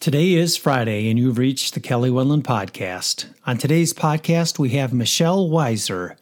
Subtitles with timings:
[0.00, 3.26] Today is Friday, and you've reached the Kelly Wendland Podcast.
[3.48, 6.14] On today's podcast, we have Michelle Wieser,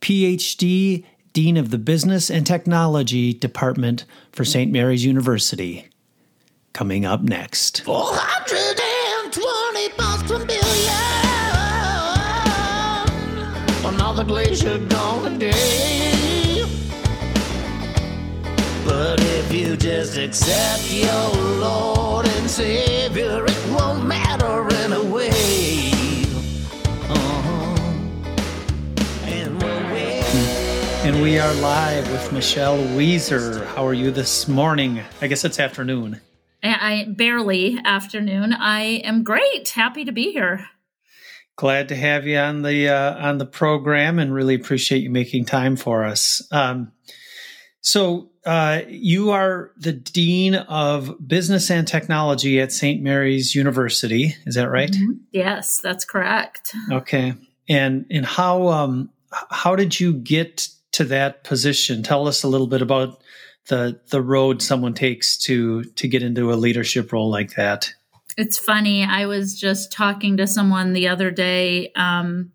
[0.00, 4.70] PhD, Dean of the Business and Technology Department for St.
[4.70, 5.88] Mary's University.
[6.74, 7.82] Coming up next.
[7.82, 10.62] 420 parts per billion.
[13.84, 16.11] Another glacier gone today.
[19.72, 25.30] You just accept your Lord and Savior, it won't matter anyway.
[27.08, 27.74] Uh-huh.
[29.24, 29.68] And we'll.
[31.06, 33.64] And we are live with Michelle Wieser.
[33.68, 35.00] How are you this morning?
[35.22, 36.20] I guess it's afternoon.
[36.62, 38.52] I, I barely afternoon.
[38.52, 39.70] I am great.
[39.70, 40.68] Happy to be here.
[41.56, 45.46] Glad to have you on the uh, on the program, and really appreciate you making
[45.46, 46.46] time for us.
[46.50, 46.92] Um,
[47.82, 53.02] so, uh, you are the dean of business and technology at St.
[53.02, 54.34] Mary's University.
[54.46, 54.90] Is that right?
[54.90, 55.18] Mhm.
[55.32, 56.74] Yes, that's correct.
[56.90, 57.34] Okay.
[57.68, 59.10] And and how um,
[59.50, 62.02] how did you get to that position?
[62.02, 63.22] Tell us a little bit about
[63.68, 67.92] the the road someone takes to to get into a leadership role like that.
[68.36, 69.04] It's funny.
[69.04, 72.52] I was just talking to someone the other day um,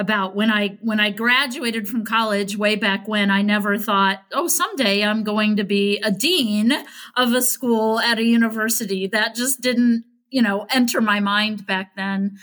[0.00, 3.30] about when I when I graduated from college way back when.
[3.30, 6.72] I never thought, oh, someday I'm going to be a dean
[7.16, 9.06] of a school at a university.
[9.06, 12.38] That just didn't, you know, enter my mind back then.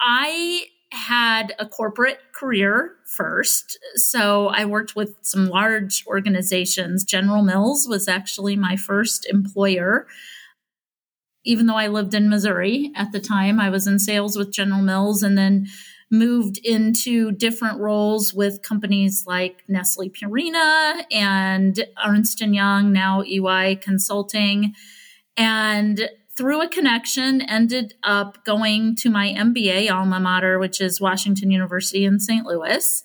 [0.00, 3.78] I had a corporate career first.
[3.96, 7.02] So I worked with some large organizations.
[7.02, 10.06] General Mills was actually my first employer.
[11.44, 14.82] Even though I lived in Missouri at the time, I was in sales with General
[14.82, 15.66] Mills and then
[16.12, 24.74] moved into different roles with companies like Nestle Purina and Ernst Young, now EY Consulting.
[25.38, 31.50] And through a connection, ended up going to my MBA alma mater, which is Washington
[31.50, 32.44] University in St.
[32.44, 33.02] Louis.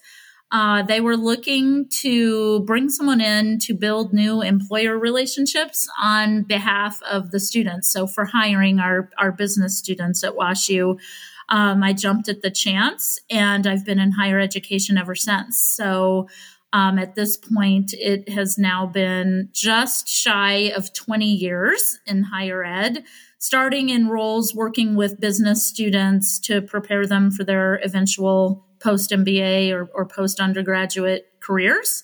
[0.52, 7.02] Uh, they were looking to bring someone in to build new employer relationships on behalf
[7.04, 7.92] of the students.
[7.92, 10.98] So, for hiring our, our business students at WashU,
[11.50, 15.58] um, I jumped at the chance and I've been in higher education ever since.
[15.76, 16.28] So,
[16.74, 22.64] um, at this point, it has now been just shy of 20 years in higher
[22.64, 23.06] ed,
[23.40, 29.72] starting in roles working with business students to prepare them for their eventual post MBA
[29.72, 32.04] or, or post undergraduate careers.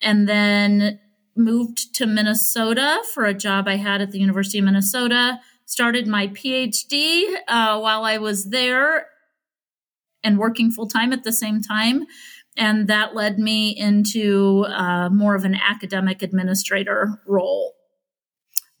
[0.00, 0.98] And then
[1.36, 5.38] moved to Minnesota for a job I had at the University of Minnesota.
[5.66, 9.06] Started my PhD uh, while I was there
[10.24, 12.06] and working full time at the same time
[12.56, 17.74] and that led me into uh, more of an academic administrator role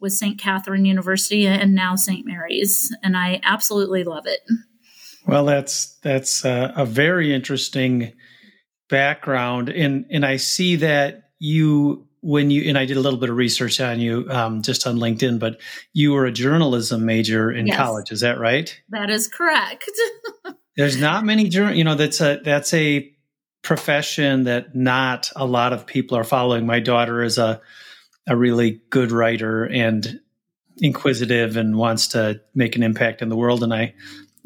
[0.00, 0.38] with St.
[0.38, 2.26] Catherine University and now St.
[2.26, 4.40] Mary's, and I absolutely love it.
[5.26, 8.12] Well, that's that's uh, a very interesting
[8.88, 13.30] background, and and I see that you when you and I did a little bit
[13.30, 15.60] of research on you um, just on LinkedIn, but
[15.92, 17.76] you were a journalism major in Yes.
[17.76, 18.10] college.
[18.10, 18.76] Is that right?
[18.90, 19.88] That is correct.
[20.76, 23.10] There's not many jour you know that's a that's a
[23.62, 26.66] profession that not a lot of people are following.
[26.66, 27.60] My daughter is a
[28.28, 30.20] a really good writer and
[30.78, 33.94] inquisitive and wants to make an impact in the world and I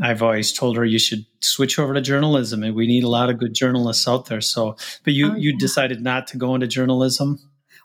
[0.02, 3.28] I've always told her you should switch over to journalism and we need a lot
[3.28, 4.40] of good journalists out there.
[4.40, 7.38] So but you Oh, you decided not to go into journalism?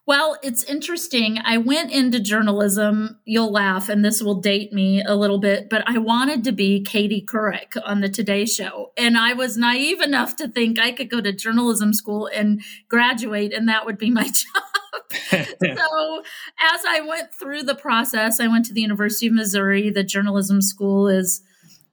[0.07, 1.39] Well, it's interesting.
[1.43, 3.19] I went into journalism.
[3.25, 6.83] You'll laugh, and this will date me a little bit, but I wanted to be
[6.83, 8.91] Katie Couric on the Today Show.
[8.97, 13.51] And I was naive enough to think I could go to journalism school and graduate,
[13.51, 14.63] and that would be my job.
[15.29, 16.23] so
[16.59, 19.89] as I went through the process, I went to the University of Missouri.
[19.89, 21.41] The journalism school is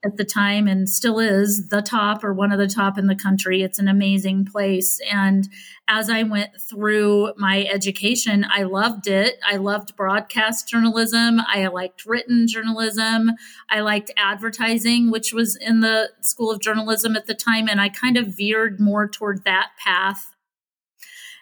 [0.03, 3.15] at the time and still is the top or one of the top in the
[3.15, 3.61] country.
[3.61, 4.99] It's an amazing place.
[5.09, 5.47] And
[5.87, 9.35] as I went through my education, I loved it.
[9.45, 11.39] I loved broadcast journalism.
[11.47, 13.31] I liked written journalism.
[13.69, 17.69] I liked advertising, which was in the School of Journalism at the time.
[17.69, 20.31] And I kind of veered more toward that path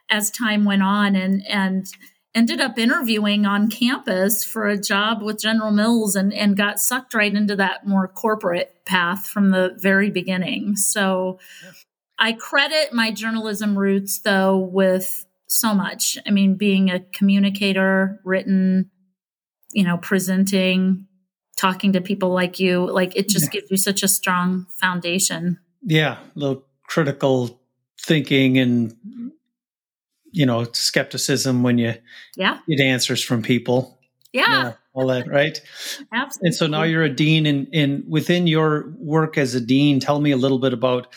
[0.09, 1.88] as time went on and, and
[2.33, 7.13] ended up interviewing on campus for a job with General Mills and, and got sucked
[7.13, 10.75] right into that more corporate path from the very beginning.
[10.75, 11.39] So
[12.18, 16.18] I credit my journalism roots though with so much.
[16.25, 18.89] I mean, being a communicator, written,
[19.74, 21.07] you know, presenting,
[21.57, 25.60] talking to people like you, like it just gives you such a strong foundation.
[25.84, 27.62] Yeah, a little critical
[28.01, 28.94] thinking and
[30.31, 31.94] you know skepticism when you
[32.36, 32.60] Yeah.
[32.68, 34.00] get answers from people.
[34.33, 34.74] Yeah.
[34.94, 35.60] all that, right?
[36.13, 36.48] Absolutely.
[36.48, 40.19] And so now you're a dean, and in within your work as a dean, tell
[40.22, 41.07] me a little bit about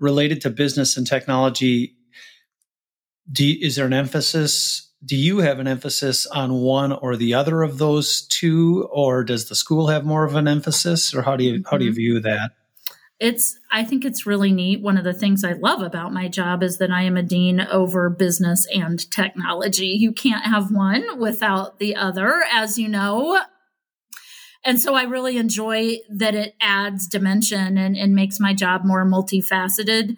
[0.00, 1.96] related to business and technology.
[3.30, 4.90] Do you, is there an emphasis?
[5.04, 9.48] Do you have an emphasis on one or the other of those two, or does
[9.48, 11.96] the school have more of an emphasis, or how do you how do you Mhm.
[11.96, 12.52] view that?
[13.20, 14.80] It's i think it's really neat.
[14.80, 17.60] One of the things i love about my job is that i am a dean
[17.60, 19.88] over business and technology.
[19.88, 23.40] You can't have one without the other as you know.
[24.64, 29.04] And so i really enjoy that it adds dimension and, and makes my job more
[29.04, 30.16] multifaceted.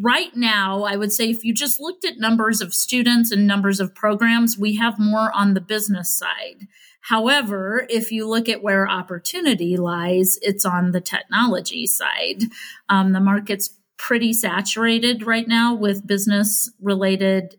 [0.00, 3.80] Right now i would say if you just looked at numbers of students and numbers
[3.80, 6.68] of programs we have more on the business side
[7.08, 12.42] However, if you look at where opportunity lies, it's on the technology side.
[12.90, 17.56] Um, the market's pretty saturated right now with business related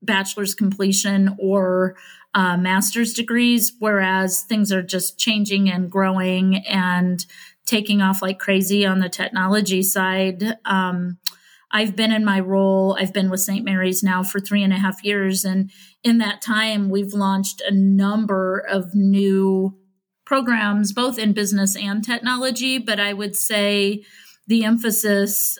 [0.00, 1.96] bachelor's completion or
[2.34, 7.26] uh, master's degrees, whereas things are just changing and growing and
[7.66, 10.56] taking off like crazy on the technology side.
[10.64, 11.18] Um,
[11.74, 13.64] I've been in my role, I've been with St.
[13.64, 15.44] Mary's now for three and a half years.
[15.44, 15.72] And
[16.04, 19.76] in that time, we've launched a number of new
[20.24, 22.78] programs, both in business and technology.
[22.78, 24.04] But I would say
[24.46, 25.58] the emphasis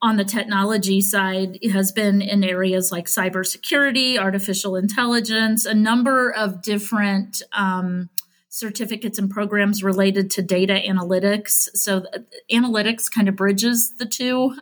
[0.00, 6.62] on the technology side has been in areas like cybersecurity, artificial intelligence, a number of
[6.62, 8.08] different um,
[8.50, 11.68] certificates and programs related to data analytics.
[11.74, 12.04] So,
[12.52, 14.54] analytics kind of bridges the two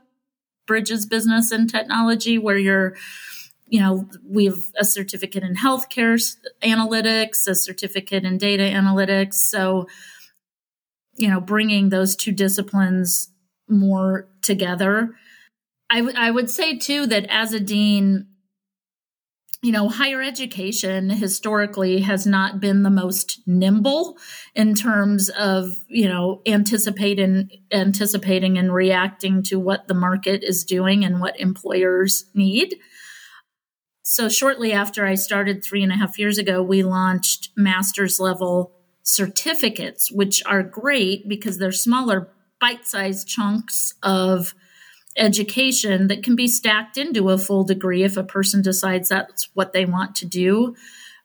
[0.72, 2.96] bridges business and technology where you're
[3.66, 6.18] you know we have a certificate in healthcare
[6.62, 9.34] analytics a certificate in data analytics.
[9.34, 9.86] So
[11.14, 13.30] you know bringing those two disciplines
[13.68, 15.14] more together.
[15.90, 18.28] I, w- I would say too that as a dean
[19.62, 24.18] you know, higher education historically has not been the most nimble
[24.56, 31.04] in terms of, you know, anticipating anticipating and reacting to what the market is doing
[31.04, 32.74] and what employers need.
[34.02, 38.72] So shortly after I started three and a half years ago, we launched master's level
[39.04, 42.28] certificates, which are great because they're smaller,
[42.60, 44.54] bite-sized chunks of
[45.16, 49.72] education that can be stacked into a full degree if a person decides that's what
[49.72, 50.74] they want to do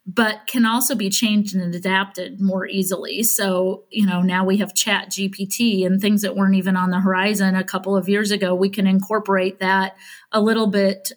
[0.09, 3.23] but can also be changed and adapted more easily.
[3.23, 7.01] So you know now we have chat gpt and things that weren't even on the
[7.01, 9.97] horizon a couple of years ago we can incorporate that
[10.31, 11.11] a little bit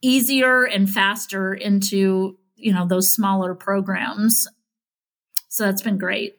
[0.00, 4.46] easier and faster into you know those smaller programs.
[5.48, 6.36] So that's been great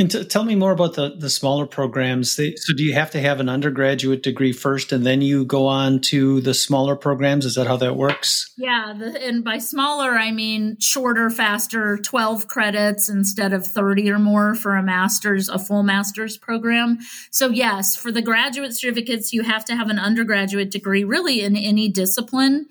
[0.00, 2.36] And t- tell me more about the the smaller programs.
[2.36, 5.66] They, so, do you have to have an undergraduate degree first, and then you go
[5.66, 7.44] on to the smaller programs?
[7.44, 8.50] Is that how that works?
[8.56, 14.18] Yeah, the, and by smaller, I mean shorter, faster, 12 credits instead of 30 or
[14.18, 16.98] more for a master's, a full master's program.
[17.30, 21.56] So, yes, for the graduate certificates, you have to have an undergraduate degree really in
[21.56, 22.68] any discipline.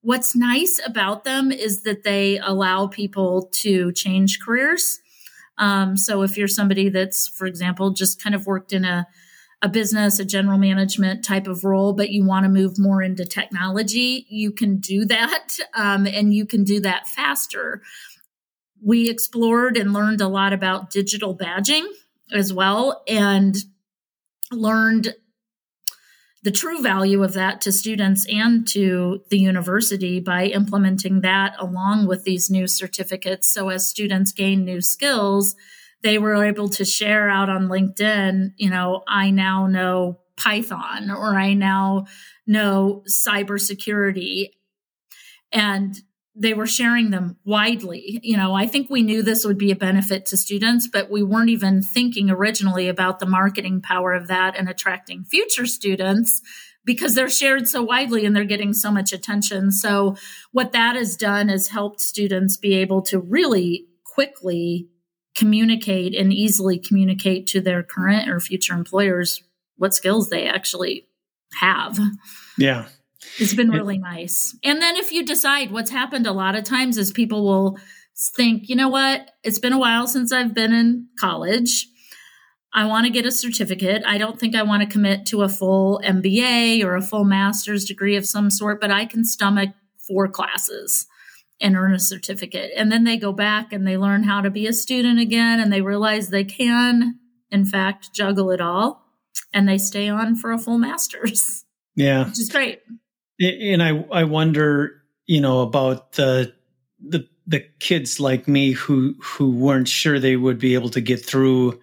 [0.00, 5.00] What's nice about them is that they allow people to change careers.
[5.58, 9.06] Um, so, if you're somebody that's, for example, just kind of worked in a
[9.64, 13.24] a business, a general management type of role, but you want to move more into
[13.24, 15.56] technology, you can do that.
[15.76, 17.82] Um, and you can do that faster.
[18.80, 21.84] We explored and learned a lot about digital badging
[22.32, 23.56] as well and
[24.52, 25.14] learned
[26.44, 32.06] the true value of that to students and to the university by implementing that along
[32.06, 33.52] with these new certificates.
[33.52, 35.56] So as students gain new skills,
[36.02, 41.34] they were able to share out on LinkedIn, you know, I now know Python or
[41.34, 42.04] I now
[42.46, 44.50] know cybersecurity.
[45.50, 45.98] And
[46.36, 48.20] they were sharing them widely.
[48.22, 51.22] You know, I think we knew this would be a benefit to students, but we
[51.22, 56.42] weren't even thinking originally about the marketing power of that and attracting future students
[56.84, 59.70] because they're shared so widely and they're getting so much attention.
[59.70, 60.16] So,
[60.52, 64.88] what that has done is helped students be able to really quickly
[65.34, 69.42] communicate and easily communicate to their current or future employers
[69.76, 71.06] what skills they actually
[71.60, 71.98] have.
[72.56, 72.86] Yeah.
[73.38, 74.56] It's been really nice.
[74.62, 77.78] And then if you decide what's happened a lot of times is people will
[78.36, 81.88] think, you know what, it's been a while since I've been in college.
[82.72, 84.02] I want to get a certificate.
[84.06, 87.84] I don't think I want to commit to a full MBA or a full master's
[87.84, 89.70] degree of some sort, but I can stomach
[90.08, 91.06] four classes
[91.60, 92.72] and earn a certificate.
[92.76, 95.72] And then they go back and they learn how to be a student again and
[95.72, 97.18] they realize they can,
[97.50, 99.04] in fact, juggle it all
[99.52, 101.64] and they stay on for a full master's,
[101.94, 102.26] Yeah.
[102.26, 102.80] which is great.
[103.44, 106.54] And I I wonder, you know, about the
[107.00, 111.24] the the kids like me who who weren't sure they would be able to get
[111.24, 111.78] through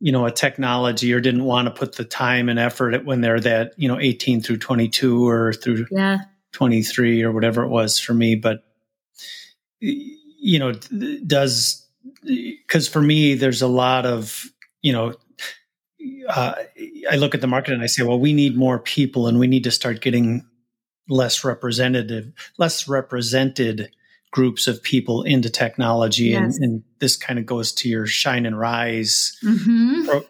[0.00, 3.40] you know a technology or didn't want to put the time and effort when they're
[3.40, 6.18] that you know 18 through 22 or through yeah.
[6.52, 8.64] 23 or whatever it was for me but
[9.80, 10.72] you know
[11.26, 11.86] does
[12.22, 14.44] because for me there's a lot of
[14.82, 15.14] you know
[16.28, 16.54] uh,
[17.10, 19.46] i look at the market and i say well we need more people and we
[19.46, 20.44] need to start getting
[21.08, 23.90] less representative less represented
[24.30, 26.56] groups of people into technology yes.
[26.56, 30.06] and, and, this kind of goes to your shine and rise mm-hmm.
[30.06, 30.24] pro-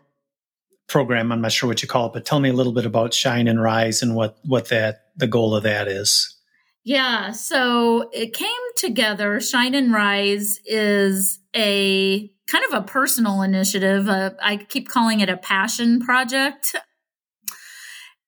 [0.89, 3.15] program i'm not sure what you call it but tell me a little bit about
[3.15, 6.37] shine and rise and what what that the goal of that is
[6.83, 14.09] yeah so it came together shine and rise is a kind of a personal initiative
[14.09, 16.75] uh, i keep calling it a passion project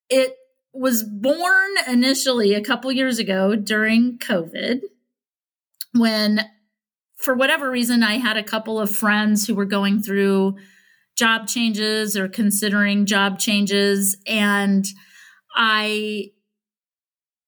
[0.08, 0.36] it
[0.78, 4.80] was born initially a couple years ago during covid
[5.94, 6.40] when
[7.16, 10.56] for whatever reason I had a couple of friends who were going through
[11.16, 14.84] job changes or considering job changes and
[15.54, 16.32] I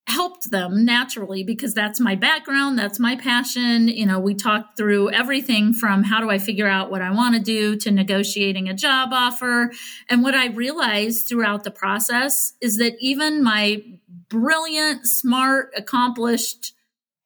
[0.09, 3.88] helped them naturally because that's my background, that's my passion.
[3.88, 7.35] You know, we talked through everything from how do I figure out what I want
[7.35, 9.71] to do to negotiating a job offer.
[10.09, 13.83] And what I realized throughout the process is that even my
[14.29, 16.73] brilliant, smart, accomplished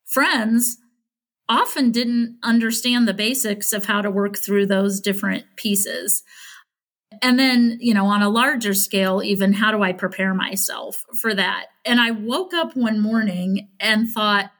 [0.04, 0.78] friends
[1.48, 6.22] often didn't understand the basics of how to work through those different pieces.
[7.20, 11.34] And then, you know, on a larger scale, even how do I prepare myself for
[11.34, 11.66] that?
[11.84, 14.50] And I woke up one morning and thought,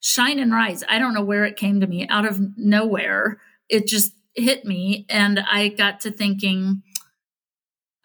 [0.00, 0.84] shine and rise.
[0.88, 3.38] I don't know where it came to me out of nowhere.
[3.68, 5.06] It just hit me.
[5.08, 6.82] And I got to thinking,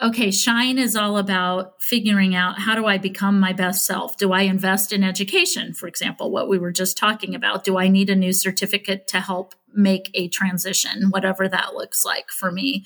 [0.01, 4.17] okay, shine is all about figuring out how do I become my best self?
[4.17, 7.63] Do I invest in education, for example, what we were just talking about?
[7.63, 12.31] Do I need a new certificate to help make a transition, whatever that looks like
[12.31, 12.83] for me?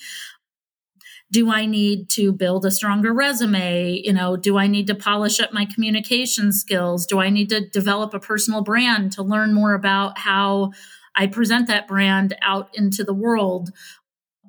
[1.32, 4.02] Do I need to build a stronger resume?
[4.04, 7.06] You know, do I need to polish up my communication skills?
[7.06, 10.72] Do I need to develop a personal brand to learn more about how
[11.16, 13.72] I present that brand out into the world?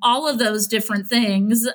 [0.02, 1.66] All of those different things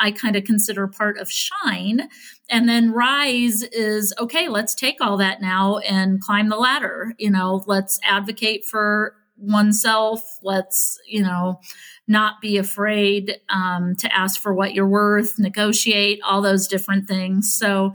[0.00, 2.08] I kind of consider part of shine.
[2.48, 7.14] And then rise is okay, let's take all that now and climb the ladder.
[7.18, 10.22] You know, let's advocate for oneself.
[10.42, 11.60] Let's, you know,
[12.06, 17.52] not be afraid um, to ask for what you're worth, negotiate, all those different things.
[17.52, 17.94] So,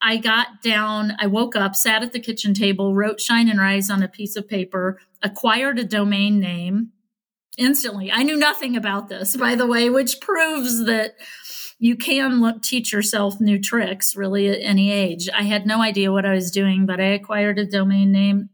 [0.00, 3.90] I got down, I woke up, sat at the kitchen table, wrote Shine and Rise
[3.90, 6.92] on a piece of paper, acquired a domain name,
[7.56, 8.10] instantly.
[8.10, 11.16] I knew nothing about this, by the way, which proves that
[11.80, 15.28] you can look, teach yourself new tricks really at any age.
[15.36, 18.50] I had no idea what I was doing, but I acquired a domain name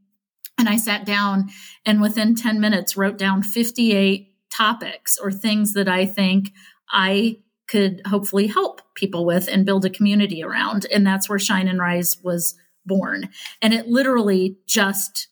[0.59, 1.51] and I sat down
[1.85, 6.53] and within 10 minutes wrote down 58 topics or things that I think
[6.91, 10.87] I could hopefully help people with and build a community around.
[10.93, 12.55] And that's where Shine and Rise was
[12.87, 13.31] born.
[13.63, 15.29] And it literally just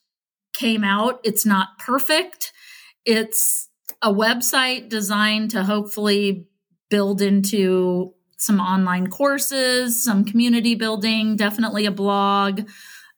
[0.55, 1.21] came out.
[1.25, 2.53] It's not perfect
[3.05, 3.69] it's
[4.01, 6.47] a website designed to hopefully
[6.91, 12.63] build into some online courses, some community building, definitely a blog,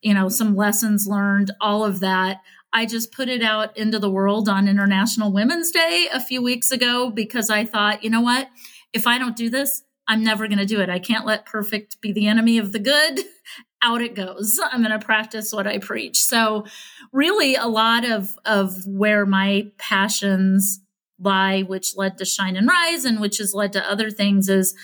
[0.05, 2.43] you know, some lessons learned, all of that.
[2.73, 6.71] I just put it out into the world on International Women's Day a few weeks
[6.71, 8.49] ago because I thought, you know what?
[8.93, 10.91] If I don't do this, I'm never going to do it.
[10.91, 13.21] I can't let perfect be the enemy of the good.
[13.83, 14.59] Out it goes.
[14.63, 16.23] I'm going to practice what I preach.
[16.23, 16.65] So,
[17.13, 20.81] really, a lot of of where my passions
[21.19, 24.75] lie, which led to Shine and Rise, and which has led to other things, is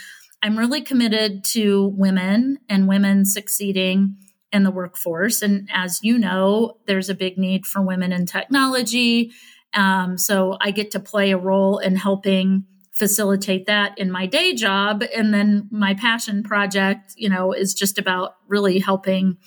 [0.43, 4.17] I'm really committed to women and women succeeding
[4.53, 5.43] in the workforce.
[5.43, 9.33] And as you know, there's a big need for women in technology.
[9.75, 14.53] Um, so I get to play a role in helping facilitate that in my day
[14.53, 19.39] job and then my passion project you know is just about really helping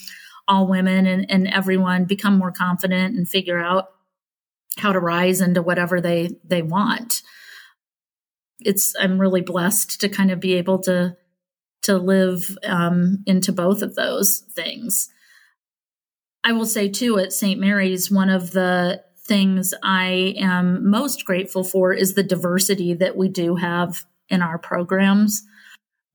[0.48, 3.90] all women and, and everyone become more confident and figure out
[4.78, 7.22] how to rise into whatever they they want
[8.62, 11.16] it's i'm really blessed to kind of be able to
[11.84, 15.10] to live um, into both of those things
[16.44, 21.64] i will say too at st mary's one of the things I am most grateful
[21.64, 25.44] for is the diversity that we do have in our programs.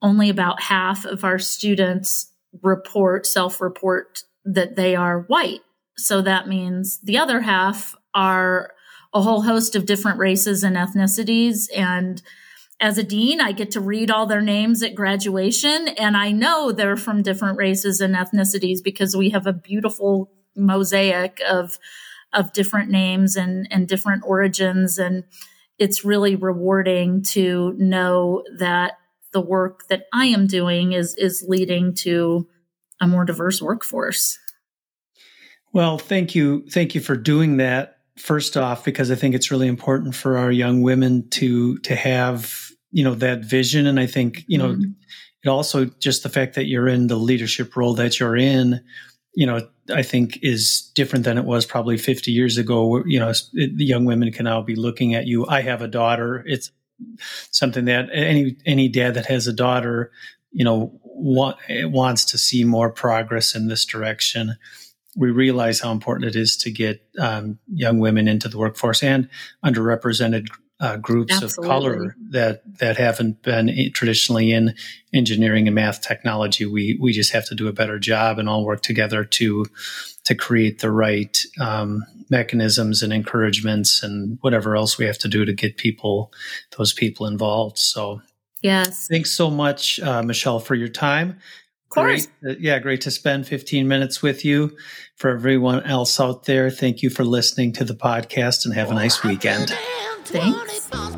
[0.03, 2.33] Only about half of our students
[2.63, 5.61] report, self report that they are white.
[5.97, 8.73] So that means the other half are
[9.13, 11.69] a whole host of different races and ethnicities.
[11.75, 12.23] And
[12.81, 15.89] as a dean, I get to read all their names at graduation.
[15.89, 21.41] And I know they're from different races and ethnicities because we have a beautiful mosaic
[21.49, 21.79] of
[22.33, 25.25] of different names and and different origins and
[25.79, 28.99] it's really rewarding to know that
[29.33, 32.49] the work that I am doing is is leading to
[33.01, 34.39] a more diverse workforce.
[35.73, 36.67] Well, thank you.
[36.71, 40.51] Thank you for doing that first off because I think it's really important for our
[40.51, 44.91] young women to to have, you know, that vision and I think, you know, mm-hmm.
[45.45, 48.81] it also just the fact that you're in the leadership role that you're in,
[49.35, 52.87] you know, I think is different than it was probably 50 years ago.
[52.87, 55.47] where, You know, the young women can now be looking at you.
[55.47, 56.43] I have a daughter.
[56.47, 56.71] It's
[57.51, 60.11] something that any any dad that has a daughter,
[60.51, 64.57] you know, want, wants to see more progress in this direction.
[65.17, 69.29] We realize how important it is to get um, young women into the workforce and
[69.65, 70.49] underrepresented
[70.81, 71.65] uh, groups Absolutely.
[71.65, 74.75] of color that that haven't been traditionally in
[75.13, 76.67] engineering and math technology.
[76.67, 79.67] We we just have to do a better job and all work together to
[80.25, 85.45] to create the right um, mechanisms and encouragements and whatever else we have to do
[85.45, 86.33] to get people
[86.77, 87.79] those people involved.
[87.79, 88.23] So
[88.63, 91.39] yes, thanks so much, uh, Michelle, for your time.
[91.89, 92.29] Of course.
[92.43, 94.77] Great, yeah, great to spend 15 minutes with you.
[95.17, 98.95] For everyone else out there, thank you for listening to the podcast and have a
[98.95, 99.75] nice weekend.
[100.25, 100.91] Thanks.
[100.91, 101.09] But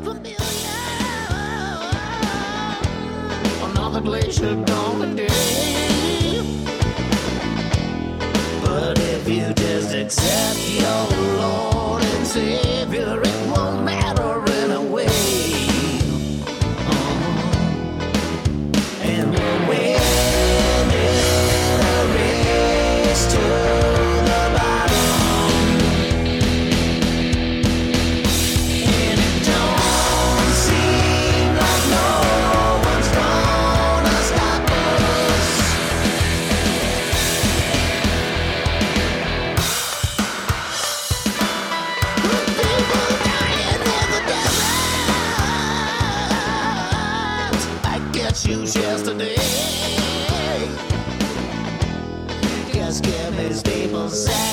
[48.51, 49.35] shoes yesterday.
[52.73, 54.50] Just give me staples.